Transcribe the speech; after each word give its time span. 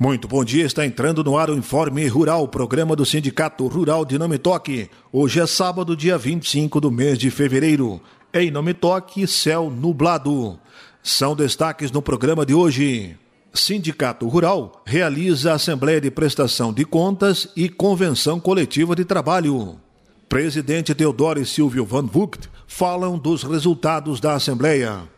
Muito 0.00 0.28
bom 0.28 0.44
dia, 0.44 0.64
está 0.64 0.86
entrando 0.86 1.24
no 1.24 1.36
ar 1.36 1.50
o 1.50 1.56
Informe 1.56 2.06
Rural, 2.06 2.46
programa 2.46 2.94
do 2.94 3.04
Sindicato 3.04 3.66
Rural 3.66 4.04
de 4.04 4.16
Nametoque. 4.16 4.88
Hoje 5.12 5.40
é 5.40 5.46
sábado, 5.46 5.96
dia 5.96 6.16
25 6.16 6.80
do 6.80 6.88
mês 6.88 7.18
de 7.18 7.32
fevereiro. 7.32 8.00
Em 8.32 8.48
Nametoque, 8.48 9.26
céu 9.26 9.68
nublado. 9.68 10.56
São 11.02 11.34
destaques 11.34 11.90
no 11.90 12.00
programa 12.00 12.46
de 12.46 12.54
hoje. 12.54 13.16
Sindicato 13.52 14.28
Rural 14.28 14.84
realiza 14.86 15.52
Assembleia 15.52 16.00
de 16.00 16.12
Prestação 16.12 16.72
de 16.72 16.84
Contas 16.84 17.48
e 17.56 17.68
Convenção 17.68 18.38
Coletiva 18.38 18.94
de 18.94 19.04
Trabalho. 19.04 19.80
Presidente 20.28 20.94
Teodoro 20.94 21.40
e 21.40 21.44
Silvio 21.44 21.84
Van 21.84 22.06
Vugt 22.06 22.48
falam 22.68 23.18
dos 23.18 23.42
resultados 23.42 24.20
da 24.20 24.34
Assembleia. 24.34 25.17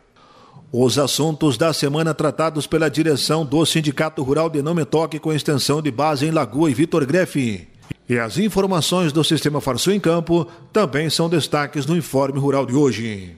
Os 0.73 0.97
assuntos 0.97 1.57
da 1.57 1.73
semana 1.73 2.13
tratados 2.13 2.65
pela 2.65 2.89
direção 2.89 3.45
do 3.45 3.65
Sindicato 3.65 4.23
Rural 4.23 4.49
de 4.49 4.61
Não 4.61 4.73
Me 4.73 4.85
Toque 4.85 5.19
com 5.19 5.33
extensão 5.33 5.81
de 5.81 5.91
base 5.91 6.25
em 6.25 6.31
Lagoa 6.31 6.71
e 6.71 6.73
Vitor 6.73 7.05
Grefe. 7.05 7.67
E 8.07 8.17
as 8.17 8.37
informações 8.37 9.11
do 9.11 9.21
Sistema 9.21 9.59
Farsul 9.59 9.91
em 9.91 9.99
Campo 9.99 10.47
também 10.71 11.09
são 11.09 11.27
destaques 11.27 11.85
no 11.85 11.97
Informe 11.97 12.39
Rural 12.39 12.65
de 12.65 12.73
hoje. 12.73 13.35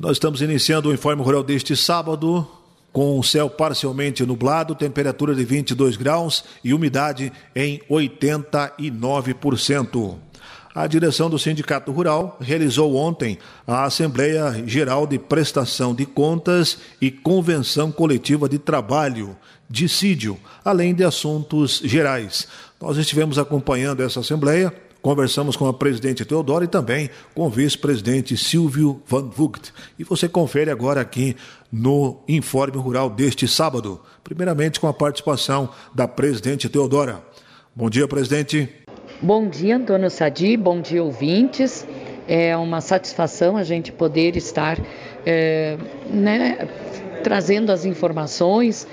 Nós 0.00 0.12
estamos 0.12 0.40
iniciando 0.40 0.88
o 0.88 0.94
Informe 0.94 1.20
Rural 1.20 1.42
deste 1.42 1.74
sábado, 1.74 2.46
com 2.92 3.18
o 3.18 3.24
céu 3.24 3.50
parcialmente 3.50 4.24
nublado, 4.24 4.76
temperatura 4.76 5.34
de 5.34 5.44
22 5.44 5.96
graus 5.96 6.44
e 6.62 6.72
umidade 6.72 7.32
em 7.56 7.80
89%. 7.90 10.27
A 10.74 10.86
direção 10.86 11.30
do 11.30 11.38
Sindicato 11.38 11.90
Rural 11.90 12.36
realizou 12.40 12.94
ontem 12.94 13.38
a 13.66 13.84
Assembleia 13.84 14.62
Geral 14.66 15.06
de 15.06 15.18
Prestação 15.18 15.94
de 15.94 16.04
Contas 16.04 16.78
e 17.00 17.10
Convenção 17.10 17.90
Coletiva 17.90 18.48
de 18.48 18.58
Trabalho, 18.58 19.36
dissídio, 19.68 20.38
além 20.64 20.94
de 20.94 21.04
assuntos 21.04 21.80
gerais. 21.84 22.46
Nós 22.80 22.96
estivemos 22.96 23.38
acompanhando 23.38 24.02
essa 24.02 24.20
Assembleia, 24.20 24.72
conversamos 25.00 25.56
com 25.56 25.66
a 25.66 25.72
presidente 25.72 26.24
Teodoro 26.24 26.64
e 26.64 26.68
também 26.68 27.08
com 27.34 27.46
o 27.46 27.50
vice-presidente 27.50 28.36
Silvio 28.36 29.02
Van 29.06 29.28
Vugt. 29.28 29.72
E 29.98 30.04
você 30.04 30.28
confere 30.28 30.70
agora 30.70 31.00
aqui 31.00 31.34
no 31.72 32.20
Informe 32.28 32.76
Rural 32.76 33.08
deste 33.08 33.48
sábado, 33.48 34.00
primeiramente 34.22 34.78
com 34.78 34.86
a 34.86 34.94
participação 34.94 35.70
da 35.94 36.06
presidente 36.06 36.68
Teodora. 36.68 37.24
Bom 37.74 37.88
dia, 37.88 38.06
presidente. 38.06 38.68
Bom 39.20 39.48
dia, 39.48 39.74
Antônio 39.74 40.08
Sadi, 40.10 40.56
bom 40.56 40.80
dia, 40.80 41.02
ouvintes. 41.02 41.84
É 42.28 42.56
uma 42.56 42.80
satisfação 42.80 43.56
a 43.56 43.64
gente 43.64 43.90
poder 43.90 44.36
estar 44.36 44.78
é, 45.26 45.76
né, 46.08 46.68
trazendo 47.24 47.72
as 47.72 47.84
informações. 47.84 48.86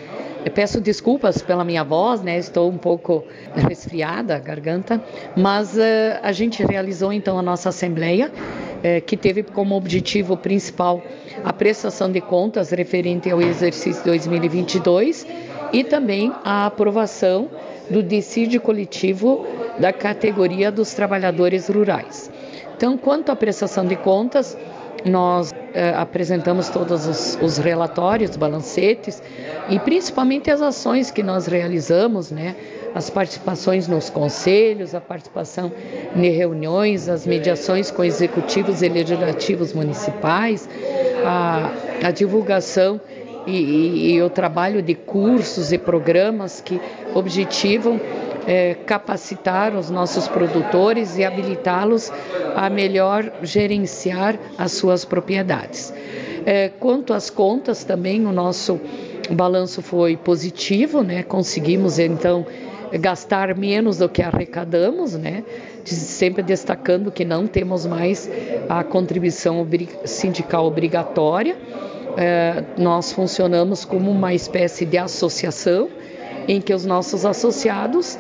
Eu 0.44 0.52
peço 0.52 0.82
desculpas 0.82 1.44
pela 1.44 1.64
minha 1.64 1.84
voz, 1.84 2.24
né? 2.24 2.40
Estou 2.40 2.72
um 2.72 2.78
pouco 2.78 3.24
resfriada, 3.54 4.36
a 4.36 4.40
garganta, 4.40 5.00
mas 5.38 5.78
uh, 5.78 6.20
a 6.24 6.32
gente 6.32 6.66
realizou 6.66 7.14
então 7.14 7.38
a 7.38 7.44
nossa 7.44 7.70
assembleia, 7.70 8.32
uh, 8.32 9.06
que 9.06 9.16
teve 9.16 9.44
como 9.44 9.76
objetivo 9.76 10.36
principal 10.36 11.04
a 11.44 11.54
prestação 11.54 12.12
de 12.12 12.20
contas 12.20 12.72
referente 12.72 13.30
ao 13.30 13.40
exercício 13.44 14.04
2022 14.04 15.28
e 15.72 15.84
também 15.84 16.32
a 16.44 16.66
aprovação 16.66 17.48
do 17.90 18.02
decídio 18.02 18.60
coletivo 18.60 19.46
da 19.80 19.92
categoria 19.92 20.72
dos 20.72 20.94
trabalhadores 20.94 21.68
rurais. 21.70 22.32
Então, 22.76 22.98
quanto 22.98 23.32
à 23.32 23.36
prestação 23.36 23.86
de 23.86 23.96
contas, 23.96 24.58
nós 25.06 25.54
eh, 25.74 25.94
apresentamos 25.96 26.68
todos 26.70 27.06
os, 27.06 27.38
os, 27.42 27.58
relatórios, 27.58 28.36
balancetes 28.36 29.22
e 29.70 29.78
principalmente 29.80 30.50
as 30.50 30.62
ações 30.62 31.12
que 31.12 31.22
nós 31.22 31.46
realizamos, 31.46 32.32
né? 32.32 32.56
As 32.94 33.10
participações 33.10 33.88
nos 33.88 34.10
conselhos, 34.10 34.96
a 34.96 35.02
participação 35.02 35.72
em 36.16 36.30
reuniões, 36.30 37.10
as 37.10 37.28
mediações 37.28 37.92
com 37.92 38.04
executivos 38.04 38.82
e 38.82 38.88
legislativos 38.90 39.74
municipais, 39.74 40.68
a, 41.26 41.72
a 42.02 42.12
divulgação 42.12 43.00
e, 43.46 43.52
e, 43.52 44.14
e 44.14 44.22
o 44.22 44.30
trabalho 44.30 44.82
de 44.82 44.96
cursos 44.96 45.72
e 45.72 45.78
programas 45.78 46.62
que 46.62 46.80
objetivam 47.14 48.00
é, 48.48 48.76
capacitar 48.86 49.76
os 49.76 49.90
nossos 49.90 50.28
produtores 50.28 51.18
e 51.18 51.24
habilitá-los 51.24 52.12
a 52.56 52.70
melhor 52.70 53.32
gerenciar 53.42 54.38
as 54.58 54.74
suas 54.74 55.04
propriedades. 55.04 55.94
É, 56.46 56.70
quanto 56.70 57.14
às 57.14 57.30
contas, 57.30 57.84
também 57.84 58.26
o 58.26 58.32
nosso 58.32 58.80
balanço 59.32 59.82
foi 59.82 60.16
positivo, 60.16 61.02
né? 61.02 61.24
Conseguimos 61.24 61.98
então 61.98 62.46
gastar 63.00 63.56
menos 63.58 63.98
do 63.98 64.08
que 64.08 64.22
arrecadamos, 64.22 65.16
né? 65.16 65.44
Sempre 65.84 66.44
destacando 66.44 67.12
que 67.12 67.26
não 67.26 67.48
temos 67.48 67.86
mais 67.86 68.30
a 68.70 68.84
contribuição 68.84 69.68
sindical 70.06 70.66
obrigatória. 70.66 71.56
É, 72.18 72.64
nós 72.78 73.12
funcionamos 73.12 73.84
como 73.84 74.10
uma 74.12 74.34
espécie 74.34 74.86
de 74.86 74.98
associação 74.98 75.90
em 76.48 76.62
que 76.62 76.74
os 76.74 76.86
nossos 76.86 77.26
associados 77.26 78.18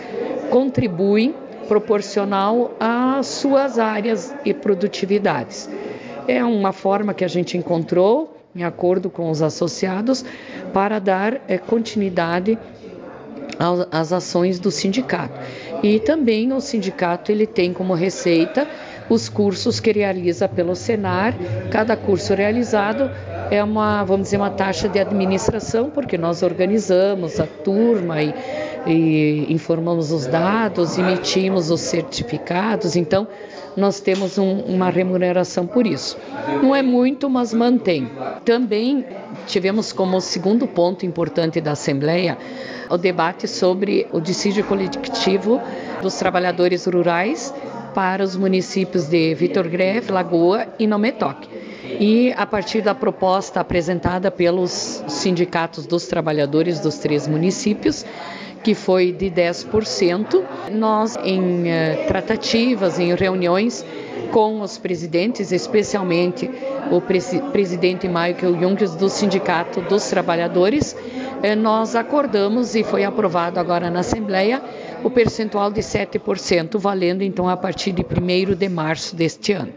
contribuem 0.50 1.36
proporcional 1.68 2.75
às 2.80 3.28
suas 3.28 3.80
áreas 3.80 4.34
e 4.46 4.53
produtividades. 4.53 5.69
É 6.28 6.44
uma 6.44 6.72
forma 6.72 7.13
que 7.13 7.24
a 7.24 7.28
gente 7.28 7.58
encontrou, 7.58 8.38
em 8.56 8.63
acordo 8.63 9.09
com 9.09 9.30
os 9.30 9.41
associados, 9.41 10.24
para 10.74 11.00
dar 11.00 11.41
é, 11.47 11.58
continuidade 11.58 12.58
às 13.91 14.12
ações 14.12 14.59
do 14.59 14.72
sindicato. 14.72 15.40
E 15.84 16.00
também 16.00 16.52
o 16.52 16.59
sindicato 16.59 17.31
ele 17.31 17.46
tem 17.46 17.74
como 17.74 17.94
receita 17.94 18.68
os 19.09 19.30
cursos 19.30 19.80
que 19.80 19.92
realiza 19.92 20.47
pelo 20.47 20.75
Senar. 20.75 21.34
Cada 21.72 21.96
curso 21.96 22.34
realizado 22.34 23.09
é 23.51 23.63
uma, 23.63 24.03
vamos 24.03 24.25
dizer, 24.25 24.38
uma 24.38 24.50
taxa 24.50 24.88
de 24.89 25.00
administração, 25.00 25.89
porque 25.89 26.17
nós 26.17 26.44
organizamos 26.44 27.39
a 27.39 27.47
turma 27.47 28.22
e, 28.22 28.33
e 28.85 29.45
informamos 29.50 30.11
os 30.11 30.25
dados, 30.25 30.97
emitimos 30.97 31.69
os 31.72 31.81
certificados, 31.81 32.95
então 32.95 33.28
nós 33.75 34.00
temos 34.00 34.38
um, 34.38 34.59
uma 34.61 34.89
remuneração 34.89 35.67
por 35.67 35.85
isso. 35.85 36.17
Não 36.61 36.75
é 36.75 36.81
muito, 36.81 37.29
mas 37.29 37.53
mantém. 37.53 38.09
Também 38.45 39.06
tivemos 39.47 39.91
como 39.91 40.22
segundo 40.22 40.66
ponto 40.66 41.06
importante 41.06 41.59
da 41.59 41.72
Assembleia 41.72 42.38
o 42.89 42.97
debate 42.97 43.47
sobre 43.47 44.07
o 44.12 44.22
dissídio 44.22 44.63
coletivo 44.63 45.59
dos 46.01 46.16
trabalhadores 46.16 46.85
rurais 46.85 47.53
para 47.94 48.23
os 48.23 48.35
municípios 48.35 49.07
de 49.07 49.33
Vitor 49.33 49.67
Greve, 49.67 50.12
Lagoa 50.12 50.67
e 50.77 50.85
Nometoque. 50.85 51.54
E 52.00 52.34
a 52.35 52.46
partir 52.46 52.81
da 52.81 52.96
proposta 52.96 53.59
apresentada 53.59 54.31
pelos 54.31 55.03
sindicatos 55.07 55.85
dos 55.85 56.07
trabalhadores 56.07 56.79
dos 56.79 56.97
três 56.97 57.28
municípios, 57.28 58.06
que 58.63 58.73
foi 58.73 59.12
de 59.12 59.29
10%, 59.29 60.44
nós 60.72 61.16
em 61.24 61.69
eh, 61.69 62.06
tratativas, 62.07 62.97
em 62.97 63.13
reuniões 63.13 63.85
com 64.31 64.62
os 64.62 64.79
presidentes, 64.79 65.51
especialmente 65.51 66.50
o 66.91 67.00
presidente 67.51 68.07
Michael 68.07 68.59
Junckers 68.59 68.95
do 68.95 69.07
Sindicato 69.07 69.81
dos 69.81 70.09
Trabalhadores, 70.09 70.95
eh, 71.44 71.56
nós 71.56 71.95
acordamos 71.95 72.74
e 72.74 72.84
foi 72.84 73.03
aprovado 73.03 73.59
agora 73.59 73.91
na 73.91 74.00
Assembleia 74.00 74.63
o 75.03 75.12
percentual 75.12 75.72
de 75.72 75.81
7%, 75.81 76.79
valendo 76.79 77.22
então 77.22 77.47
a 77.47 77.56
partir 77.56 77.91
de 77.91 78.01
1 78.01 78.56
de 78.56 78.68
março 78.68 79.16
deste 79.16 79.53
ano. 79.53 79.72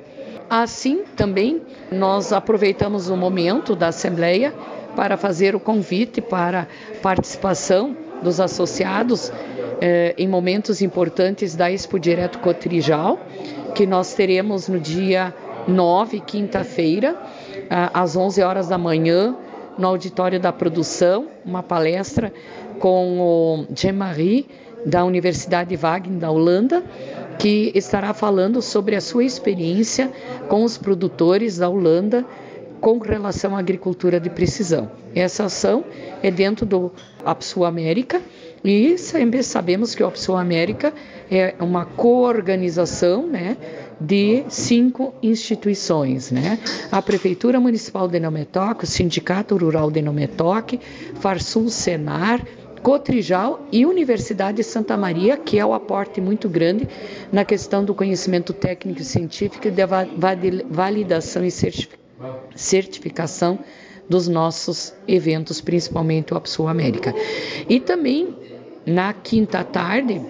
Assim, 0.49 1.05
também, 1.15 1.61
nós 1.91 2.33
aproveitamos 2.33 3.09
o 3.09 3.17
momento 3.17 3.75
da 3.75 3.89
Assembleia 3.89 4.53
para 4.95 5.17
fazer 5.17 5.55
o 5.55 5.61
convite 5.61 6.21
para 6.21 6.67
participação 7.03 7.97
dos 8.23 8.41
associados 8.41 9.33
eh, 9.81 10.15
em 10.19 10.27
momentos 10.27 10.83
importantes 10.83 11.55
da 11.55 11.71
Expo 11.71 11.99
Direto 11.99 12.41
Cotrijal, 12.41 13.19
que 13.75 13.87
nós 13.87 14.15
teremos 14.15 14.69
no 14.69 14.81
dia 14.81 15.33
9, 15.69 16.21
quinta-feira, 16.21 17.17
às 17.93 18.17
11 18.17 18.43
horas 18.43 18.69
da 18.69 18.79
manhã, 18.79 19.37
no 19.77 19.87
auditório 19.87 20.41
da 20.41 20.53
produção, 20.53 21.27
uma 21.45 21.63
palestra 21.63 22.33
com 22.81 23.21
o 23.21 23.67
Jean-Marie 23.75 24.49
da 24.85 25.05
Universidade 25.05 25.77
Wagner 25.77 26.19
da 26.19 26.31
Holanda, 26.31 26.83
que 27.39 27.71
estará 27.75 28.13
falando 28.13 28.61
sobre 28.61 28.97
a 28.97 29.01
sua 29.01 29.25
experiência 29.25 30.11
com 30.49 30.65
os 30.65 30.77
produtores 30.77 31.59
da 31.59 31.69
Holanda 31.69 32.27
com 32.81 32.99
relação 32.99 33.57
à 33.57 33.59
agricultura 33.59 34.21
de 34.21 34.31
precisão. 34.31 34.91
Essa 35.15 35.45
ação 35.45 35.85
é 36.23 36.31
dentro 36.31 36.65
do 36.65 36.93
APSU 37.25 37.65
América 37.65 38.21
e 38.65 38.99
sempre 38.99 39.43
sabemos 39.43 39.95
que 39.95 40.03
o 40.03 40.07
APSU 40.07 40.35
América 40.35 40.93
é 41.31 41.55
uma 41.61 41.85
coorganização 41.85 43.27
né, 43.27 43.57
de 44.01 44.45
cinco 44.49 45.15
instituições, 45.23 46.31
né? 46.31 46.59
A 46.91 47.03
Prefeitura 47.03 47.61
Municipal 47.61 48.09
de 48.09 48.19
Nometoque, 48.21 48.85
o 48.85 48.87
Sindicato 48.87 49.57
Rural 49.57 49.91
de 49.91 50.01
Nometoque, 50.01 50.81
Farsul 51.21 51.69
Senar, 51.69 52.45
Cotrijal 52.83 53.67
e 53.73 53.85
Universidade 53.85 54.59
de 54.59 54.65
Santa 54.65 54.97
Maria, 54.97 55.37
que 55.37 55.59
é 55.59 55.67
o 55.67 55.75
aporte 55.75 56.21
muito 56.21 56.49
grande 56.49 56.89
na 57.33 57.45
questão 57.45 57.85
do 57.85 57.95
conhecimento 57.95 58.53
técnico 58.53 59.01
e 59.01 59.05
científico 59.05 59.69
e 59.69 59.71
da 59.71 59.87
validação 60.69 61.45
e 61.45 61.51
certificação 62.55 63.59
dos 64.09 64.27
nossos 64.27 64.95
eventos, 65.07 65.61
principalmente 65.61 66.33
o 66.33 66.37
Apsul 66.37 66.67
América. 66.69 67.15
E 67.69 67.79
também 67.79 68.35
na 68.87 69.13
quinta 69.13 69.63
tarde, 69.63 70.21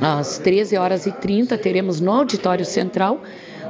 às 0.00 0.38
13 0.38 0.76
horas 0.76 1.06
e 1.06 1.12
30, 1.12 1.56
teremos 1.56 2.00
no 2.00 2.10
Auditório 2.10 2.64
Central 2.64 3.22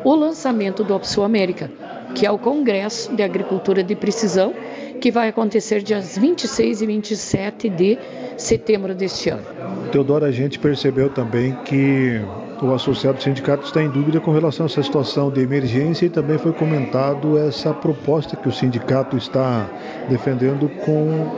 o 0.03 0.15
lançamento 0.15 0.83
do 0.83 0.95
Apsul 0.95 1.23
América, 1.23 1.71
que 2.15 2.25
é 2.25 2.31
o 2.31 2.39
Congresso 2.39 3.15
de 3.15 3.23
Agricultura 3.23 3.83
de 3.83 3.95
Precisão, 3.95 4.55
que 5.01 5.11
vai 5.11 5.29
acontecer 5.29 5.83
dias 5.83 6.17
26 6.17 6.83
e 6.83 6.87
27 6.87 7.69
de 7.71 7.99
setembro 8.37 8.95
deste 8.95 9.31
ano. 9.31 9.43
Teodoro, 9.91 10.25
a 10.25 10.31
gente 10.31 10.59
percebeu 10.59 11.09
também 11.09 11.57
que 11.65 12.21
o 12.63 12.75
associado 12.75 13.23
sindicato 13.23 13.65
está 13.65 13.83
em 13.83 13.89
dúvida 13.89 14.21
com 14.21 14.31
relação 14.31 14.67
a 14.67 14.69
essa 14.69 14.83
situação 14.83 15.31
de 15.31 15.41
emergência 15.41 16.05
e 16.07 16.11
também 16.11 16.37
foi 16.37 16.53
comentado 16.53 17.39
essa 17.39 17.73
proposta 17.73 18.37
que 18.37 18.49
o 18.49 18.53
sindicato 18.53 19.17
está 19.17 19.69
defendendo 20.09 20.69
com 20.85 21.35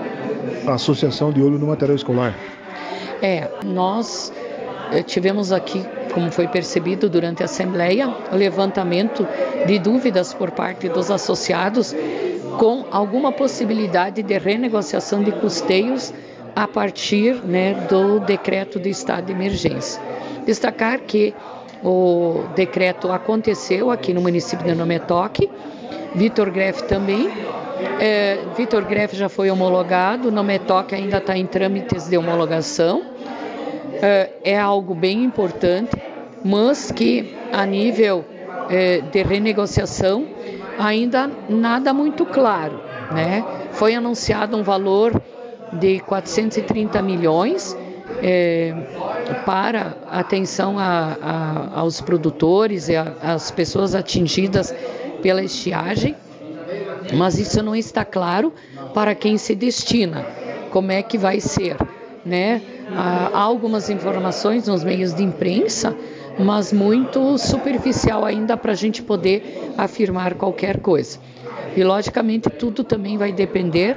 a 0.66 0.74
Associação 0.74 1.32
de 1.32 1.40
Olho 1.40 1.58
no 1.58 1.68
Material 1.68 1.94
Escolar. 1.94 2.34
É, 3.22 3.48
nós 3.64 4.32
eh, 4.90 5.02
tivemos 5.04 5.52
aqui, 5.52 5.84
como 6.12 6.32
foi 6.32 6.48
percebido 6.48 7.08
durante 7.08 7.42
a 7.42 7.44
Assembleia, 7.44 8.12
levantamento 8.32 9.26
de 9.64 9.78
dúvidas 9.78 10.34
por 10.34 10.50
parte 10.50 10.88
dos 10.88 11.08
associados 11.08 11.94
com 12.58 12.84
alguma 12.90 13.32
possibilidade 13.32 14.22
de 14.22 14.38
renegociação 14.38 15.22
de 15.22 15.32
custeios 15.32 16.12
a 16.54 16.68
partir 16.68 17.34
né, 17.44 17.74
do 17.88 18.20
decreto 18.20 18.78
de 18.78 18.90
estado 18.90 19.26
de 19.26 19.32
emergência. 19.32 20.00
Destacar 20.44 21.00
que 21.00 21.34
o 21.82 22.44
decreto 22.54 23.10
aconteceu 23.10 23.90
aqui 23.90 24.12
no 24.12 24.20
município 24.20 24.64
de 24.64 24.74
Nometoque, 24.74 25.50
Vitor 26.14 26.50
Greff 26.50 26.84
também. 26.84 27.28
É, 28.00 28.38
Vitor 28.56 28.84
Greff 28.84 29.16
já 29.16 29.28
foi 29.28 29.50
homologado, 29.50 30.30
Nometoque 30.30 30.94
ainda 30.94 31.18
está 31.18 31.36
em 31.36 31.46
trâmites 31.46 32.08
de 32.08 32.16
homologação. 32.16 33.02
É, 34.00 34.30
é, 34.44 34.58
algo 34.58 34.94
bem 34.94 35.22
importante, 35.24 35.90
mas 36.44 36.90
que 36.90 37.36
a 37.52 37.64
nível 37.64 38.24
é, 38.68 39.00
de 39.00 39.22
renegociação 39.22 40.26
ainda 40.78 41.30
nada 41.48 41.92
muito 41.92 42.24
claro. 42.26 42.80
Né? 43.12 43.44
Foi 43.72 43.94
anunciado 43.94 44.56
um 44.56 44.62
valor 44.62 45.20
de 45.72 46.00
430 46.00 47.00
milhões 47.02 47.76
é, 48.22 48.74
para 49.44 49.96
atenção 50.10 50.78
a, 50.78 51.16
a, 51.20 51.80
aos 51.80 52.00
produtores 52.00 52.88
e 52.88 52.96
às 52.96 53.50
pessoas 53.50 53.94
atingidas 53.94 54.74
pela 55.22 55.42
estiagem, 55.42 56.14
mas 57.14 57.38
isso 57.38 57.62
não 57.62 57.74
está 57.74 58.04
claro 58.04 58.52
para 58.92 59.14
quem 59.14 59.38
se 59.38 59.54
destina, 59.54 60.26
como 60.70 60.92
é 60.92 61.02
que 61.02 61.16
vai 61.16 61.40
ser. 61.40 61.76
Né? 62.24 62.62
Há 62.94 63.40
algumas 63.40 63.88
informações 63.88 64.68
nos 64.68 64.84
meios 64.84 65.14
de 65.14 65.22
imprensa, 65.22 65.96
mas 66.38 66.72
muito 66.72 67.36
superficial 67.38 68.24
ainda 68.24 68.56
para 68.56 68.72
a 68.72 68.74
gente 68.74 69.02
poder 69.02 69.72
afirmar 69.76 70.34
qualquer 70.34 70.80
coisa. 70.80 71.18
E 71.76 71.82
logicamente 71.82 72.50
tudo 72.50 72.84
também 72.84 73.16
vai 73.16 73.32
depender 73.32 73.96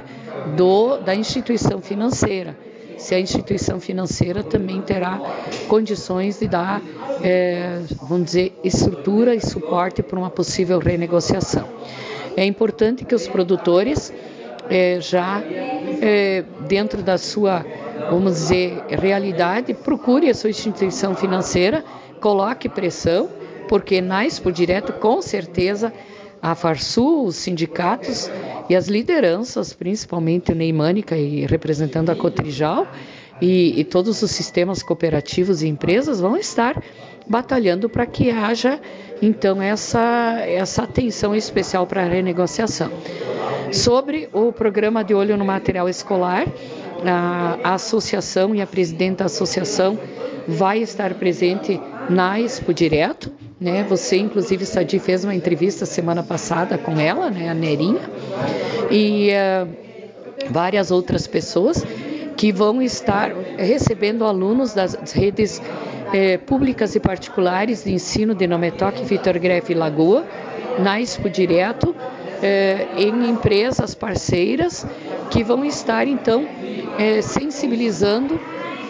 do, 0.56 0.98
da 0.98 1.14
instituição 1.14 1.80
financeira. 1.80 2.56
Se 2.96 3.14
a 3.14 3.20
instituição 3.20 3.78
financeira 3.78 4.42
também 4.42 4.80
terá 4.80 5.20
condições 5.68 6.38
de 6.40 6.48
dar, 6.48 6.80
é, 7.22 7.80
vamos 8.02 8.26
dizer, 8.26 8.58
estrutura 8.64 9.34
e 9.34 9.40
suporte 9.40 10.02
para 10.02 10.18
uma 10.18 10.30
possível 10.30 10.78
renegociação. 10.78 11.68
É 12.36 12.44
importante 12.44 13.04
que 13.04 13.14
os 13.14 13.28
produtores 13.28 14.12
é, 14.70 14.98
já 15.00 15.42
é, 16.00 16.44
dentro 16.66 17.02
da 17.02 17.18
sua, 17.18 17.64
vamos 18.10 18.34
dizer, 18.34 18.82
realidade, 18.88 19.74
procure 19.74 20.30
a 20.30 20.34
sua 20.34 20.50
instituição 20.50 21.14
financeira, 21.14 21.84
coloque 22.26 22.68
pressão, 22.68 23.28
porque 23.68 24.00
na 24.00 24.26
Expo 24.26 24.50
Direto, 24.50 24.92
com 24.94 25.22
certeza, 25.22 25.92
a 26.42 26.56
Farsul, 26.56 27.24
os 27.24 27.36
sindicatos 27.36 28.28
e 28.68 28.74
as 28.74 28.88
lideranças, 28.88 29.72
principalmente 29.72 30.50
o 30.50 30.54
Neimânica 30.56 31.16
e 31.16 31.46
representando 31.46 32.10
a 32.10 32.16
Cotrijal 32.16 32.84
e, 33.40 33.78
e 33.78 33.84
todos 33.84 34.22
os 34.22 34.30
sistemas 34.32 34.82
cooperativos 34.82 35.62
e 35.62 35.68
empresas 35.68 36.18
vão 36.18 36.36
estar 36.36 36.82
batalhando 37.28 37.88
para 37.88 38.04
que 38.04 38.28
haja 38.28 38.80
então 39.22 39.62
essa, 39.62 40.40
essa 40.48 40.82
atenção 40.82 41.32
especial 41.32 41.86
para 41.86 42.02
a 42.02 42.08
renegociação. 42.08 42.90
Sobre 43.70 44.28
o 44.32 44.50
programa 44.50 45.04
de 45.04 45.14
olho 45.14 45.36
no 45.36 45.44
material 45.44 45.88
escolar, 45.88 46.44
a, 47.06 47.58
a 47.62 47.74
associação 47.74 48.52
e 48.52 48.60
a 48.60 48.66
presidente 48.66 49.18
da 49.18 49.26
associação 49.26 49.96
vai 50.48 50.80
estar 50.80 51.14
presente 51.14 51.80
na 52.08 52.40
Expo 52.40 52.72
Direto, 52.72 53.32
né? 53.60 53.84
Você, 53.88 54.16
inclusive, 54.16 54.64
Sadi 54.64 54.98
fez 54.98 55.24
uma 55.24 55.34
entrevista 55.34 55.86
semana 55.86 56.22
passada 56.22 56.76
com 56.78 56.98
ela, 56.98 57.30
né? 57.30 57.48
a 57.48 57.54
Nerinha, 57.54 58.10
e 58.90 59.30
uh, 59.30 59.68
várias 60.50 60.90
outras 60.90 61.26
pessoas 61.26 61.84
que 62.36 62.52
vão 62.52 62.82
estar 62.82 63.32
recebendo 63.56 64.24
alunos 64.24 64.74
das 64.74 65.12
redes 65.12 65.60
eh, 66.12 66.38
públicas 66.38 66.94
e 66.94 67.00
particulares 67.00 67.84
de 67.84 67.92
ensino 67.92 68.34
de 68.34 68.46
Nometoque, 68.46 69.04
Vitor 69.04 69.38
Grefe 69.38 69.72
e 69.72 69.74
Lagoa, 69.74 70.24
na 70.78 71.00
Expo 71.00 71.30
Direto, 71.30 71.96
eh, 72.42 72.86
em 72.96 73.30
empresas 73.30 73.94
parceiras 73.94 74.86
que 75.30 75.42
vão 75.42 75.64
estar, 75.64 76.06
então, 76.06 76.46
eh, 76.98 77.22
sensibilizando 77.22 78.38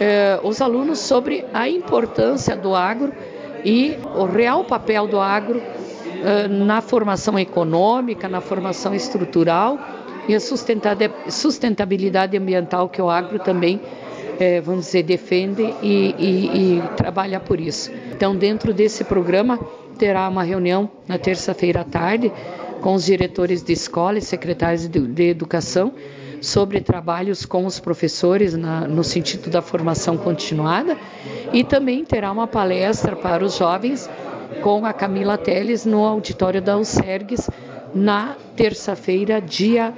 eh, 0.00 0.38
os 0.42 0.60
alunos 0.60 0.98
sobre 0.98 1.44
a 1.52 1.68
importância 1.68 2.56
do 2.56 2.74
agro 2.74 3.12
e 3.64 3.96
o 4.14 4.24
real 4.24 4.64
papel 4.64 5.06
do 5.06 5.18
agro 5.18 5.62
eh, 6.22 6.48
na 6.48 6.80
formação 6.80 7.38
econômica, 7.38 8.28
na 8.28 8.40
formação 8.40 8.94
estrutural 8.94 9.78
e 10.28 10.34
a 10.34 10.40
sustentabilidade 10.40 12.36
ambiental 12.36 12.88
que 12.88 13.00
o 13.00 13.08
agro 13.08 13.38
também, 13.38 13.80
eh, 14.38 14.60
vamos 14.60 14.86
dizer, 14.86 15.02
defende 15.02 15.62
e, 15.82 16.14
e, 16.18 16.78
e 16.78 16.82
trabalha 16.96 17.40
por 17.40 17.60
isso. 17.60 17.90
Então, 18.12 18.34
dentro 18.36 18.74
desse 18.74 19.04
programa, 19.04 19.58
terá 19.98 20.28
uma 20.28 20.42
reunião 20.42 20.90
na 21.08 21.18
terça-feira 21.18 21.80
à 21.80 21.84
tarde 21.84 22.32
com 22.80 22.94
os 22.94 23.06
diretores 23.06 23.62
de 23.62 23.72
escola 23.72 24.18
e 24.18 24.22
secretários 24.22 24.86
de, 24.86 25.00
de 25.00 25.30
educação 25.30 25.92
sobre 26.40 26.80
trabalhos 26.80 27.44
com 27.44 27.66
os 27.66 27.80
professores 27.80 28.56
na, 28.56 28.86
no 28.86 29.02
sentido 29.02 29.50
da 29.50 29.62
formação 29.62 30.16
continuada 30.16 30.96
e 31.52 31.64
também 31.64 32.04
terá 32.04 32.30
uma 32.30 32.46
palestra 32.46 33.16
para 33.16 33.44
os 33.44 33.56
jovens 33.56 34.08
com 34.62 34.84
a 34.84 34.92
Camila 34.92 35.36
Teles 35.36 35.84
no 35.84 36.04
auditório 36.04 36.62
da 36.62 36.76
USERGS 36.76 37.48
na 37.94 38.36
terça-feira, 38.54 39.40
dia 39.40 39.92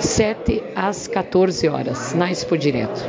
7 0.00 0.62
às 0.74 1.06
14 1.06 1.68
horas, 1.68 2.14
na 2.14 2.30
Expo 2.30 2.56
Direto. 2.56 3.00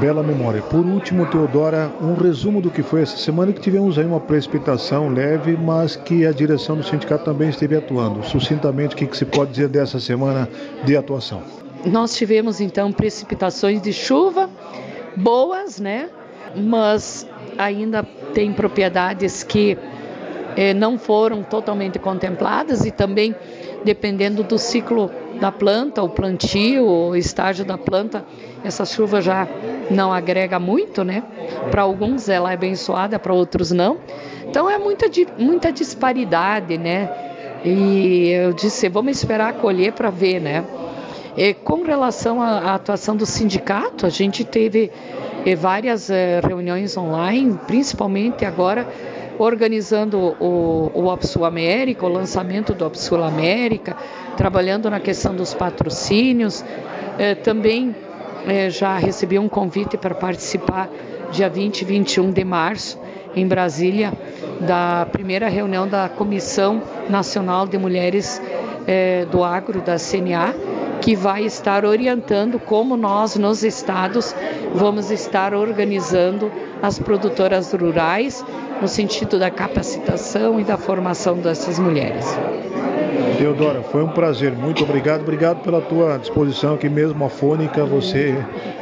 Bela 0.00 0.22
memória. 0.22 0.62
Por 0.62 0.86
último, 0.86 1.26
Teodora, 1.26 1.90
um 2.00 2.14
resumo 2.14 2.62
do 2.62 2.70
que 2.70 2.82
foi 2.82 3.02
essa 3.02 3.16
semana 3.16 3.52
que 3.52 3.60
tivemos 3.60 3.98
aí 3.98 4.06
uma 4.06 4.20
precipitação 4.20 5.08
leve, 5.08 5.56
mas 5.56 5.96
que 5.96 6.24
a 6.24 6.32
direção 6.32 6.76
do 6.76 6.82
sindicato 6.82 7.24
também 7.24 7.50
esteve 7.50 7.76
atuando. 7.76 8.24
Sucintamente, 8.24 8.94
o 8.94 8.98
que, 8.98 9.06
que 9.06 9.16
se 9.16 9.26
pode 9.26 9.50
dizer 9.50 9.68
dessa 9.68 10.00
semana 10.00 10.48
de 10.84 10.96
atuação? 10.96 11.61
Nós 11.84 12.14
tivemos 12.14 12.60
então 12.60 12.92
precipitações 12.92 13.82
de 13.82 13.92
chuva 13.92 14.48
boas, 15.16 15.80
né? 15.80 16.08
Mas 16.56 17.26
ainda 17.58 18.02
tem 18.34 18.52
propriedades 18.52 19.42
que 19.42 19.76
eh, 20.56 20.74
não 20.74 20.98
foram 20.98 21.42
totalmente 21.42 21.98
contempladas 21.98 22.84
e 22.84 22.90
também 22.90 23.34
dependendo 23.84 24.42
do 24.42 24.58
ciclo 24.58 25.10
da 25.40 25.50
planta, 25.50 26.02
o 26.02 26.08
plantio, 26.08 26.86
o 26.86 27.16
estágio 27.16 27.64
da 27.64 27.76
planta, 27.76 28.24
essa 28.62 28.84
chuva 28.84 29.20
já 29.20 29.48
não 29.90 30.12
agrega 30.12 30.58
muito, 30.60 31.02
né? 31.02 31.24
Para 31.70 31.82
alguns 31.82 32.28
ela 32.28 32.52
é 32.52 32.54
abençoada, 32.54 33.18
para 33.18 33.32
outros 33.32 33.72
não. 33.72 33.98
Então 34.48 34.70
é 34.70 34.78
muita, 34.78 35.06
muita 35.36 35.72
disparidade, 35.72 36.78
né? 36.78 37.10
E 37.64 38.28
eu 38.30 38.52
disse, 38.52 38.88
vamos 38.88 39.16
esperar 39.16 39.54
colher 39.54 39.92
para 39.92 40.10
ver, 40.10 40.40
né? 40.40 40.64
Com 41.64 41.82
relação 41.82 42.42
à, 42.42 42.74
atuação 42.74 43.16
do 43.16 43.24
sindicato, 43.24 44.04
a 44.04 44.10
gente 44.10 44.44
teve 44.44 44.90
eh, 45.46 45.56
várias 45.56 46.10
eh, 46.10 46.40
reuniões 46.46 46.94
online, 46.94 47.58
principalmente 47.66 48.44
agora 48.44 48.86
organizando 49.38 50.36
o, 50.38 50.90
o 50.92 51.06
Opsul 51.06 51.46
América, 51.46 52.04
o 52.04 52.08
lançamento 52.10 52.74
do 52.74 52.84
Opsul 52.84 53.24
América, 53.24 53.96
trabalhando 54.36 54.90
na 54.90 55.00
questão 55.00 55.34
dos 55.34 55.54
patrocínios, 55.54 56.62
eh, 57.18 57.34
também 57.34 57.96
já 58.70 58.96
recebi 58.96 59.38
um 59.38 59.48
convite 59.48 59.96
para 59.96 60.16
participar 60.16 60.90
dia 61.30 61.48
20 61.48 61.82
e 61.82 61.84
21 61.84 62.32
de 62.32 62.44
março 62.44 62.98
em 63.36 63.46
Brasília 63.46 64.12
da 64.60 65.06
primeira 65.12 65.48
reunião 65.48 65.86
da 65.86 66.08
Comissão 66.08 66.82
Nacional 67.08 67.68
de 67.68 67.78
Mulheres 67.78 68.42
do 69.30 69.44
Agro 69.44 69.80
da 69.80 69.96
CNA, 69.96 70.56
que 71.02 71.16
vai 71.16 71.44
estar 71.44 71.84
orientando 71.84 72.60
como 72.60 72.96
nós 72.96 73.34
nos 73.36 73.64
estados 73.64 74.34
vamos 74.72 75.10
estar 75.10 75.52
organizando 75.52 76.50
as 76.80 76.98
produtoras 76.98 77.72
rurais 77.72 78.44
no 78.80 78.86
sentido 78.86 79.38
da 79.38 79.50
capacitação 79.50 80.60
e 80.60 80.64
da 80.64 80.78
formação 80.78 81.36
dessas 81.38 81.78
mulheres. 81.78 82.24
Teodora, 83.38 83.82
foi 83.82 84.02
um 84.02 84.08
prazer. 84.08 84.52
Muito 84.52 84.84
obrigado. 84.84 85.22
Obrigado 85.22 85.62
pela 85.62 85.80
tua 85.80 86.16
disposição 86.18 86.74
aqui 86.74 86.88
mesmo, 86.88 87.24
afônica. 87.24 87.84
Você 87.84 88.36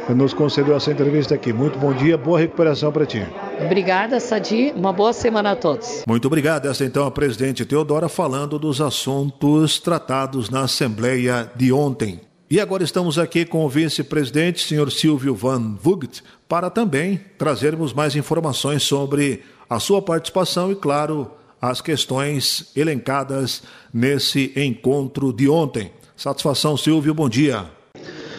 nos 0.09 0.33
concedeu 0.33 0.75
essa 0.75 0.91
entrevista 0.91 1.35
aqui. 1.35 1.51
Muito 1.53 1.77
bom 1.79 1.93
dia, 1.93 2.17
boa 2.17 2.39
recuperação 2.39 2.91
para 2.91 3.05
ti. 3.05 3.25
Obrigada, 3.63 4.19
Sadi. 4.19 4.73
Uma 4.75 4.93
boa 4.93 5.13
semana 5.13 5.51
a 5.51 5.55
todos. 5.55 6.03
Muito 6.07 6.25
obrigado. 6.25 6.67
Essa 6.67 6.85
então 6.85 7.05
a 7.05 7.11
presidente 7.11 7.65
Teodora 7.65 8.09
falando 8.09 8.57
dos 8.59 8.81
assuntos 8.81 9.79
tratados 9.79 10.49
na 10.49 10.61
Assembleia 10.61 11.49
de 11.55 11.71
ontem. 11.71 12.19
E 12.49 12.59
agora 12.59 12.83
estamos 12.83 13.17
aqui 13.17 13.45
com 13.45 13.65
o 13.65 13.69
vice-presidente, 13.69 14.67
senhor 14.67 14.91
Silvio 14.91 15.33
Van 15.33 15.77
Vugt, 15.81 16.21
para 16.49 16.69
também 16.69 17.21
trazermos 17.37 17.93
mais 17.93 18.13
informações 18.13 18.83
sobre 18.83 19.41
a 19.69 19.79
sua 19.79 20.01
participação 20.01 20.69
e, 20.69 20.75
claro, 20.75 21.31
as 21.61 21.79
questões 21.79 22.71
elencadas 22.75 23.61
nesse 23.93 24.51
encontro 24.55 25.31
de 25.31 25.47
ontem. 25.47 25.91
Satisfação, 26.17 26.75
Silvio, 26.75 27.13
bom 27.13 27.29
dia. 27.29 27.65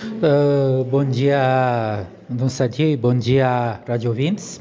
Uh, 0.05 0.83
bom 0.85 1.05
dia, 1.05 2.07
Dom 2.29 2.49
Sadi, 2.49 2.97
bom 2.97 3.14
dia, 3.14 3.81
rádio 3.87 4.11
ouvintes. 4.11 4.61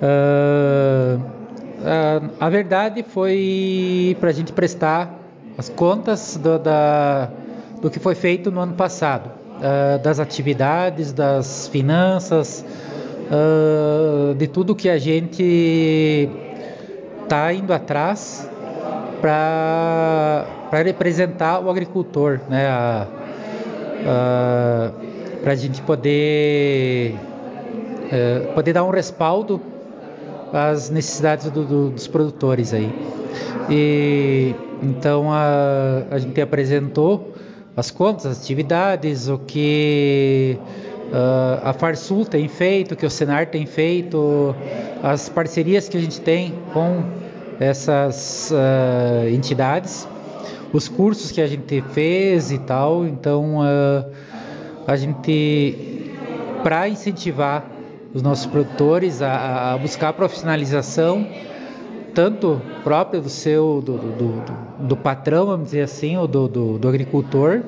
Uh, 0.00 1.18
uh, 1.18 2.30
a 2.40 2.48
verdade 2.48 3.04
foi 3.06 4.16
para 4.18 4.30
a 4.30 4.32
gente 4.32 4.52
prestar 4.52 5.18
as 5.58 5.68
contas 5.68 6.38
do, 6.38 6.58
da, 6.58 7.30
do 7.82 7.90
que 7.90 7.98
foi 7.98 8.14
feito 8.14 8.50
no 8.50 8.60
ano 8.60 8.72
passado, 8.72 9.30
das 10.02 10.18
atividades, 10.18 11.12
das 11.12 11.68
finanças, 11.68 12.64
de 14.36 14.46
tudo 14.48 14.74
que 14.74 14.88
a 14.88 14.98
gente 14.98 16.28
está 17.32 17.50
indo 17.50 17.72
atrás 17.72 18.46
para 19.22 20.44
representar 20.84 21.60
o 21.60 21.70
agricultor, 21.70 22.40
né? 22.46 22.68
para 25.42 25.52
a 25.52 25.54
gente 25.54 25.80
poder, 25.80 27.14
uh, 27.14 28.52
poder 28.52 28.74
dar 28.74 28.84
um 28.84 28.90
respaldo 28.90 29.62
às 30.52 30.90
necessidades 30.90 31.50
do, 31.50 31.64
do, 31.64 31.90
dos 31.90 32.06
produtores 32.06 32.74
aí. 32.74 32.92
E, 33.70 34.54
então 34.82 35.32
a, 35.32 36.02
a 36.10 36.18
gente 36.18 36.38
apresentou 36.38 37.32
as 37.74 37.90
contas, 37.90 38.26
as 38.26 38.42
atividades, 38.42 39.28
o 39.30 39.38
que 39.38 40.58
a 41.62 41.72
Farsul 41.74 42.24
tem 42.24 42.48
feito, 42.48 42.92
o 42.92 42.96
que 42.96 43.04
o 43.04 43.10
Senar 43.10 43.46
tem 43.46 43.66
feito, 43.66 44.54
as 45.02 45.28
parcerias 45.28 45.88
que 45.88 45.96
a 45.96 46.00
gente 46.00 46.20
tem 46.20 46.54
com 46.72 47.21
essas 47.62 48.50
uh, 48.50 49.28
entidades, 49.28 50.08
os 50.72 50.88
cursos 50.88 51.30
que 51.30 51.40
a 51.40 51.46
gente 51.46 51.82
fez 51.92 52.50
e 52.50 52.58
tal. 52.58 53.06
Então, 53.06 53.58
uh, 53.58 54.10
a 54.86 54.96
gente, 54.96 56.10
para 56.62 56.88
incentivar 56.88 57.64
os 58.12 58.22
nossos 58.22 58.46
produtores 58.46 59.22
a, 59.22 59.72
a, 59.72 59.78
buscar 59.78 60.12
profissionalização, 60.12 61.26
tanto 62.14 62.60
própria 62.82 63.20
do 63.20 63.28
seu, 63.28 63.80
do, 63.84 63.96
do, 63.96 64.12
do, 64.12 64.86
do 64.88 64.96
patrão, 64.96 65.46
vamos 65.46 65.66
dizer 65.66 65.82
assim, 65.82 66.16
ou 66.16 66.26
do, 66.26 66.48
do, 66.48 66.78
do 66.78 66.88
agricultor, 66.88 67.62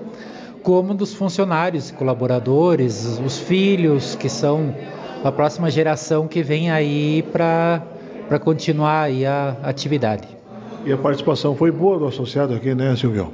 como 0.63 0.93
dos 0.93 1.15
funcionários, 1.15 1.91
colaboradores, 1.91 3.19
os 3.25 3.39
filhos, 3.39 4.17
que 4.17 4.29
são 4.29 4.75
a 5.23 5.33
próxima 5.33 5.71
geração 5.71 6.27
que 6.27 6.43
vem 6.43 6.71
aí 6.71 7.23
para 7.33 7.83
para 8.29 8.39
continuar 8.39 9.03
aí 9.03 9.27
a 9.27 9.57
atividade. 9.63 10.29
E 10.85 10.93
a 10.93 10.99
participação 10.99 11.55
foi 11.57 11.71
boa 11.71 11.99
do 11.99 12.07
associado 12.07 12.55
aqui, 12.55 12.75
né, 12.75 12.95
Silvio? 12.97 13.33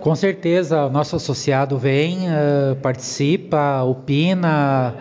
Com 0.00 0.14
certeza, 0.14 0.86
o 0.86 0.90
nosso 0.90 1.14
associado 1.14 1.78
vem, 1.78 2.26
uh, 2.28 2.74
participa, 2.82 3.82
opina, 3.82 4.94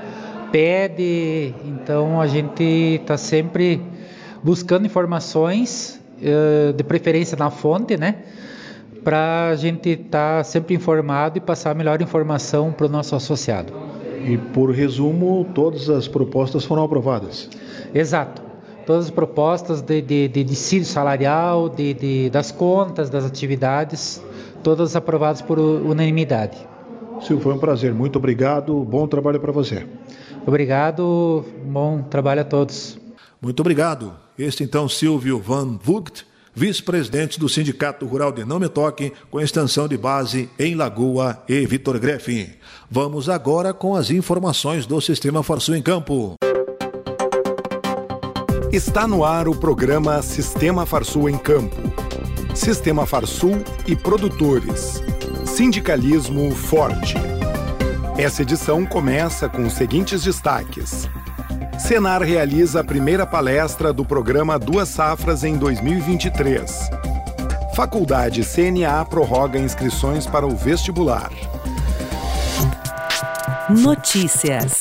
pede, 0.51 1.53
então 1.65 2.19
a 2.19 2.27
gente 2.27 3.00
está 3.01 3.17
sempre 3.17 3.81
buscando 4.43 4.86
informações, 4.86 6.00
uh, 6.21 6.74
de 6.74 6.83
preferência 6.83 7.38
na 7.38 7.50
fonte, 7.50 7.98
né? 7.98 8.15
Para 9.03 9.50
a 9.50 9.55
gente 9.55 9.89
estar 9.89 10.39
tá 10.39 10.43
sempre 10.43 10.75
informado 10.75 11.38
e 11.38 11.41
passar 11.41 11.71
a 11.71 11.74
melhor 11.74 12.01
informação 12.01 12.71
para 12.71 12.86
o 12.86 12.89
nosso 12.89 13.15
associado. 13.15 13.74
E 14.27 14.38
por 14.38 14.69
resumo, 14.71 15.48
todas 15.55 15.89
as 15.89 16.07
propostas 16.07 16.65
foram 16.65 16.83
aprovadas? 16.83 17.50
Exato 17.95 18.49
todas 18.89 19.05
as 19.05 19.12
propostas 19.12 19.81
de, 19.81 20.01
de, 20.01 20.27
de 20.27 20.43
dissídio 20.43 20.88
salarial, 20.88 21.69
de, 21.69 21.93
de, 21.93 22.29
das 22.31 22.51
contas, 22.51 23.08
das 23.08 23.24
atividades, 23.24 24.19
todas 24.63 24.96
aprovadas 24.96 25.43
por 25.43 25.60
unanimidade. 25.60 26.58
Silvio, 27.22 27.39
foi 27.43 27.53
um 27.53 27.60
prazer. 27.60 27.93
Muito 27.93 28.15
obrigado. 28.15 28.84
Bom 28.84 29.08
trabalho 29.08 29.39
para 29.39 29.51
você. 29.51 29.86
Obrigado. 30.43 31.46
Bom 31.65 32.01
trabalho 32.01 32.41
a 32.41 32.43
todos. 32.43 32.98
Muito 33.39 33.60
obrigado. 33.60 34.12
Este 34.36 34.63
então 34.63 34.89
Silvio 34.89 35.38
Van 35.38 35.77
Vugt, 35.79 36.25
vice-presidente 36.55 37.39
do 37.39 37.48
Sindicato 37.48 38.08
Rural 38.08 38.31
de 38.31 38.43
Não 38.43 38.60
Me 38.60 38.69
Toque, 38.69 39.13
com 39.29 39.39
extensão 39.39 39.88
de 39.88 40.00
base 40.00 40.50
em 40.58 40.74
Lagoa 40.74 41.43
e 41.48 41.63
Vitor 41.67 42.00
Greff. 42.00 42.58
Vamos 42.89 43.29
agora 43.29 43.72
com 43.72 43.93
as 43.93 44.10
informações 44.10 44.88
do 44.88 45.00
Sistema 45.00 45.43
Farsul 45.43 45.75
em 45.75 45.81
Campo. 45.84 46.34
Está 48.71 49.07
no 49.07 49.25
ar 49.25 49.47
o 49.47 49.55
programa 49.55 50.21
Sistema 50.21 50.85
Farsul 50.85 51.27
em 51.27 51.39
Campo. 51.39 51.75
Sistema 52.53 53.03
Farsul 53.03 53.63
e 53.88 53.95
produtores. 53.95 55.01
Sindicalismo 55.43 56.51
forte. 56.51 57.15
Essa 58.15 58.43
edição 58.43 58.85
começa 58.85 59.49
com 59.49 59.63
os 59.63 59.73
seguintes 59.73 60.21
destaques. 60.21 61.09
Senar 61.79 62.21
realiza 62.21 62.81
a 62.81 62.83
primeira 62.83 63.25
palestra 63.25 63.91
do 63.91 64.05
programa 64.05 64.59
Duas 64.59 64.89
Safras 64.89 65.43
em 65.43 65.57
2023. 65.57 66.91
Faculdade 67.75 68.43
CNA 68.43 69.03
prorroga 69.05 69.57
inscrições 69.57 70.27
para 70.27 70.45
o 70.45 70.55
vestibular. 70.55 71.31
Notícias. 73.67 74.78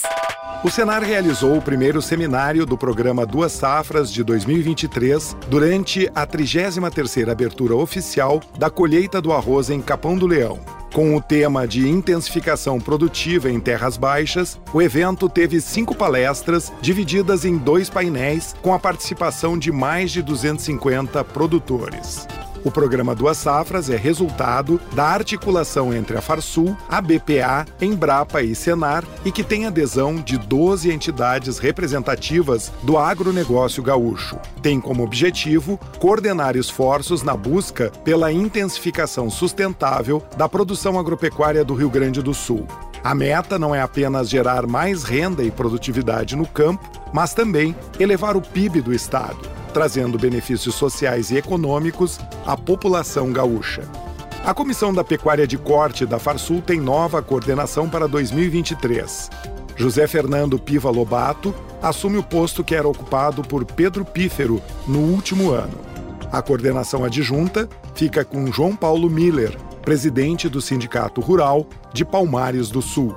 O 0.64 0.68
Senar 0.68 1.04
realizou 1.04 1.56
o 1.56 1.62
primeiro 1.62 2.02
seminário 2.02 2.66
do 2.66 2.76
programa 2.76 3.24
Duas 3.24 3.52
Safras 3.52 4.12
de 4.12 4.24
2023 4.24 5.36
durante 5.48 6.10
a 6.12 6.26
33ª 6.26 7.30
abertura 7.30 7.76
oficial 7.76 8.42
da 8.58 8.68
colheita 8.68 9.20
do 9.22 9.32
arroz 9.32 9.70
em 9.70 9.80
Capão 9.80 10.18
do 10.18 10.26
Leão. 10.26 10.58
Com 10.92 11.14
o 11.14 11.22
tema 11.22 11.68
de 11.68 11.88
intensificação 11.88 12.80
produtiva 12.80 13.48
em 13.48 13.60
terras 13.60 13.96
baixas, 13.96 14.60
o 14.72 14.82
evento 14.82 15.28
teve 15.28 15.60
cinco 15.60 15.94
palestras 15.94 16.72
divididas 16.80 17.44
em 17.44 17.56
dois 17.56 17.88
painéis 17.88 18.56
com 18.60 18.74
a 18.74 18.80
participação 18.80 19.56
de 19.56 19.70
mais 19.70 20.10
de 20.10 20.22
250 20.22 21.22
produtores. 21.22 22.26
O 22.64 22.70
programa 22.70 23.14
Duas 23.14 23.36
Safras 23.36 23.88
é 23.88 23.96
resultado 23.96 24.80
da 24.92 25.04
articulação 25.04 25.94
entre 25.94 26.18
a 26.18 26.20
Farsul, 26.20 26.76
a 26.88 27.00
BPA, 27.00 27.64
Embrapa 27.80 28.42
e 28.42 28.54
Senar 28.54 29.04
e 29.24 29.30
que 29.30 29.44
tem 29.44 29.66
adesão 29.66 30.16
de 30.16 30.36
12 30.36 30.90
entidades 30.90 31.58
representativas 31.58 32.72
do 32.82 32.98
agronegócio 32.98 33.82
gaúcho. 33.82 34.38
Tem 34.60 34.80
como 34.80 35.04
objetivo 35.04 35.78
coordenar 35.98 36.56
esforços 36.56 37.22
na 37.22 37.36
busca 37.36 37.92
pela 38.04 38.32
intensificação 38.32 39.30
sustentável 39.30 40.22
da 40.36 40.48
produção 40.48 40.98
agropecuária 40.98 41.64
do 41.64 41.74
Rio 41.74 41.90
Grande 41.90 42.20
do 42.20 42.34
Sul. 42.34 42.66
A 43.04 43.14
meta 43.14 43.58
não 43.58 43.72
é 43.72 43.80
apenas 43.80 44.28
gerar 44.28 44.66
mais 44.66 45.04
renda 45.04 45.44
e 45.44 45.50
produtividade 45.50 46.34
no 46.34 46.46
campo, 46.46 46.90
mas 47.12 47.32
também 47.32 47.74
elevar 48.00 48.36
o 48.36 48.42
PIB 48.42 48.80
do 48.80 48.92
estado 48.92 49.57
trazendo 49.68 50.18
benefícios 50.18 50.74
sociais 50.74 51.30
e 51.30 51.36
econômicos 51.36 52.18
à 52.46 52.56
população 52.56 53.32
gaúcha. 53.32 53.82
A 54.44 54.54
Comissão 54.54 54.94
da 54.94 55.04
Pecuária 55.04 55.46
de 55.46 55.58
Corte 55.58 56.06
da 56.06 56.18
Farsul 56.18 56.62
tem 56.62 56.80
nova 56.80 57.20
coordenação 57.20 57.88
para 57.88 58.08
2023. 58.08 59.30
José 59.76 60.06
Fernando 60.06 60.58
Piva 60.58 60.90
Lobato 60.90 61.54
assume 61.82 62.18
o 62.18 62.22
posto 62.22 62.64
que 62.64 62.74
era 62.74 62.88
ocupado 62.88 63.42
por 63.42 63.64
Pedro 63.64 64.04
Pífero 64.04 64.60
no 64.86 65.00
último 65.00 65.50
ano. 65.50 65.78
A 66.32 66.42
coordenação 66.42 67.04
adjunta 67.04 67.68
fica 67.94 68.24
com 68.24 68.50
João 68.52 68.74
Paulo 68.74 69.08
Miller, 69.08 69.56
presidente 69.82 70.48
do 70.48 70.60
Sindicato 70.60 71.20
Rural 71.20 71.66
de 71.92 72.04
Palmares 72.04 72.70
do 72.70 72.82
Sul. 72.82 73.16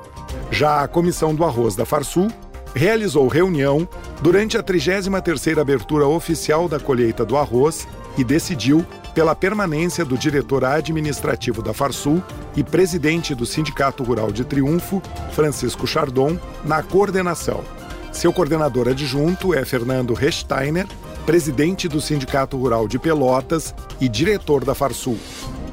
Já 0.50 0.82
a 0.82 0.88
Comissão 0.88 1.34
do 1.34 1.44
Arroz 1.44 1.76
da 1.76 1.86
Farsul 1.86 2.28
realizou 2.74 3.28
reunião 3.28 3.88
durante 4.22 4.58
a 4.58 4.64
33ª 4.64 5.60
abertura 5.60 6.08
oficial 6.08 6.68
da 6.68 6.80
colheita 6.80 7.26
do 7.26 7.38
arroz 7.38 7.88
e 8.18 8.24
decidiu 8.24 8.86
pela 9.14 9.36
permanência 9.36 10.06
do 10.06 10.18
diretor 10.18 10.64
administrativo 10.64 11.62
da 11.62 11.74
Farsul 11.74 12.24
e 12.56 12.64
presidente 12.64 13.36
do 13.36 13.46
Sindicato 13.46 14.04
Rural 14.04 14.32
de 14.32 14.44
Triunfo, 14.46 15.02
Francisco 15.32 15.86
Chardon, 15.86 16.38
na 16.64 16.82
coordenação. 16.82 17.64
Seu 18.12 18.34
coordenador 18.34 18.90
adjunto 18.90 19.54
é 19.54 19.64
Fernando 19.64 20.14
Rechsteiner, 20.14 20.88
presidente 21.26 21.88
do 21.88 22.02
Sindicato 22.02 22.58
Rural 22.58 22.88
de 22.88 23.00
Pelotas 23.00 23.74
e 24.00 24.10
diretor 24.10 24.66
da 24.66 24.76
Farsul. 24.76 25.18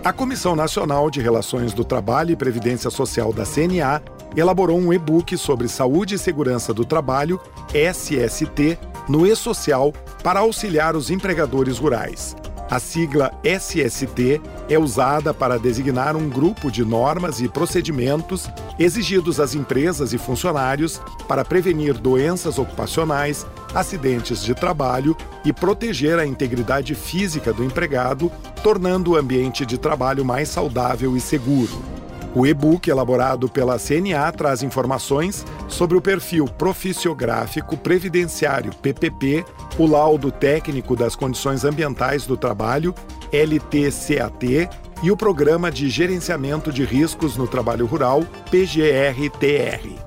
A 0.05 0.13
Comissão 0.13 0.55
Nacional 0.55 1.11
de 1.11 1.21
Relações 1.21 1.75
do 1.75 1.85
Trabalho 1.85 2.31
e 2.31 2.37
Previdência 2.37 2.91
Social 2.91 3.33
da 3.33 3.45
CNA 3.45 4.01
elaborou 4.37 4.79
um 4.79 4.93
e-book 4.93 5.37
sobre 5.37 5.69
saúde 5.69 6.15
e 6.15 6.19
segurança 6.19 6.73
do 6.75 6.85
trabalho, 6.85 7.41
SST, 7.73 8.79
no 9.09 9.27
e-social 9.27 9.93
para 10.23 10.41
auxiliar 10.41 10.95
os 10.95 11.11
empregadores 11.11 11.79
rurais. 11.79 12.37
A 12.71 12.79
sigla 12.79 13.33
SST 13.43 14.43
é 14.69 14.79
usada 14.79 15.33
para 15.33 15.59
designar 15.59 16.15
um 16.15 16.29
grupo 16.29 16.71
de 16.71 16.85
normas 16.85 17.41
e 17.41 17.49
procedimentos 17.49 18.47
exigidos 18.79 19.41
às 19.41 19.55
empresas 19.55 20.13
e 20.13 20.19
funcionários 20.19 21.01
para 21.27 21.47
prevenir 21.47 21.95
doenças 21.95 22.59
ocupacionais, 22.59 23.47
acidentes 23.75 24.43
de 24.43 24.55
trabalho 24.55 25.17
e 25.47 25.53
proteger 25.53 26.19
a 26.19 26.27
integridade 26.27 26.95
física 26.95 27.55
do 27.55 27.65
empregado, 27.65 28.31
tornando 28.63 29.13
o 29.13 29.17
ambiente 29.17 29.65
de 29.65 29.79
trabalho 29.79 30.23
mais 30.23 30.51
saudável 30.51 31.17
e 31.17 31.21
seguro. 31.21 31.98
O 32.39 32.47
e-book 32.47 32.89
elaborado 32.89 33.49
pela 33.49 33.81
CNA 33.81 34.31
traz 34.31 34.63
informações 34.63 35.45
sobre 35.67 35.97
o 35.97 36.01
perfil 36.01 36.45
proficiográfico 36.45 37.77
previdenciário 37.77 38.73
PPP, 38.77 39.45
o 39.77 39.89
laudo 39.89 40.31
técnico 40.31 40.95
das 40.95 41.17
condições 41.17 41.65
ambientais 41.65 42.27
do 42.27 42.37
trabalho, 42.37 42.95
LTCAT, 43.33 44.71
e 45.03 45.11
o 45.11 45.17
Programa 45.17 45.69
de 45.69 45.91
Gerenciamento 45.91 46.71
de 46.71 46.85
Riscos 46.85 47.37
no 47.37 47.49
Trabalho 47.49 47.87
Rural, 47.87 48.23
PGRTR. 48.53 49.99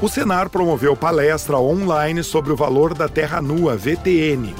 O 0.00 0.08
Senar 0.08 0.48
promoveu 0.50 0.94
palestra 0.94 1.58
online 1.58 2.22
sobre 2.22 2.52
o 2.52 2.56
valor 2.56 2.94
da 2.94 3.08
terra 3.08 3.42
nua, 3.42 3.76
VTN, 3.76 4.54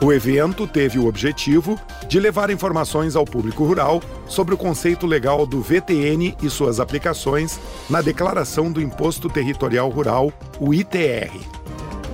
o 0.00 0.12
evento 0.12 0.66
teve 0.66 0.98
o 0.98 1.06
objetivo 1.06 1.78
de 2.08 2.20
levar 2.20 2.50
informações 2.50 3.16
ao 3.16 3.24
público 3.24 3.64
rural 3.64 4.00
sobre 4.26 4.54
o 4.54 4.58
conceito 4.58 5.06
legal 5.06 5.44
do 5.44 5.60
VTN 5.60 6.36
e 6.40 6.48
suas 6.48 6.78
aplicações 6.78 7.58
na 7.90 8.00
Declaração 8.00 8.70
do 8.70 8.80
Imposto 8.80 9.28
Territorial 9.28 9.88
Rural, 9.88 10.32
o 10.60 10.72
ITR. 10.72 11.32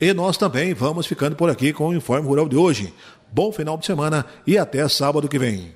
E 0.00 0.14
nós 0.14 0.36
também 0.36 0.72
vamos 0.74 1.06
ficando 1.06 1.34
por 1.34 1.50
aqui 1.50 1.72
com 1.72 1.88
o 1.88 1.94
Informe 1.94 2.28
Rural 2.28 2.48
de 2.48 2.56
hoje. 2.56 2.94
Bom 3.32 3.50
final 3.50 3.76
de 3.76 3.84
semana 3.84 4.24
e 4.46 4.56
até 4.56 4.86
sábado 4.88 5.28
que 5.28 5.38
vem. 5.38 5.74